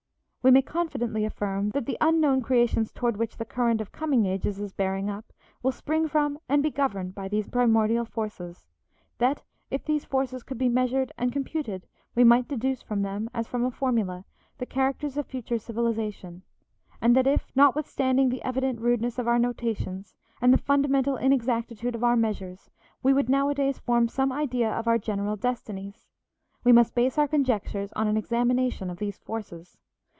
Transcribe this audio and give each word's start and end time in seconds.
We 0.43 0.49
may 0.49 0.63
confidently 0.63 1.23
affirm 1.23 1.69
that 1.69 1.85
the 1.85 1.99
unknown 2.01 2.41
creations 2.41 2.91
toward 2.91 3.15
which 3.15 3.37
the 3.37 3.45
current 3.45 3.79
of 3.79 3.91
coming 3.91 4.25
ages 4.25 4.59
is 4.59 4.73
bearing 4.73 5.07
up 5.07 5.31
will 5.61 5.71
spring 5.71 6.07
from 6.07 6.39
and 6.49 6.63
be 6.63 6.71
governed 6.71 7.13
by 7.13 7.27
these 7.27 7.47
primordial 7.47 8.05
forces; 8.05 8.65
that, 9.19 9.43
if 9.69 9.85
these 9.85 10.03
forces 10.03 10.41
could 10.41 10.57
be 10.57 10.67
measured 10.67 11.11
and 11.15 11.31
computed 11.31 11.85
we 12.15 12.23
might 12.23 12.47
deduce 12.47 12.81
from 12.81 13.03
them, 13.03 13.29
as 13.35 13.45
from 13.47 13.63
a 13.63 13.69
formula, 13.69 14.25
the 14.57 14.65
characters 14.65 15.15
of 15.15 15.27
future 15.27 15.59
civilization; 15.59 16.41
and 16.99 17.15
that 17.15 17.27
if, 17.27 17.51
notwithstanding 17.55 18.29
the 18.29 18.41
evident 18.43 18.79
rudeness 18.81 19.19
of 19.19 19.27
our 19.27 19.37
notations, 19.37 20.15
and 20.41 20.51
the 20.51 20.57
fundamental 20.57 21.17
inexactitude 21.17 21.93
of 21.93 22.03
our 22.03 22.15
measures, 22.15 22.71
we 23.03 23.13
would 23.13 23.29
nowadays 23.29 23.77
form 23.77 24.07
some 24.07 24.31
idea 24.31 24.71
of 24.71 24.87
our 24.87 24.97
general 24.97 25.35
destinies, 25.35 26.07
we 26.63 26.71
must 26.71 26.95
base 26.95 27.19
our 27.19 27.27
conjectures 27.27 27.93
on 27.93 28.07
an 28.07 28.17
examination 28.17 28.89
of 28.89 28.97
these 28.97 29.19
forces. 29.19 29.77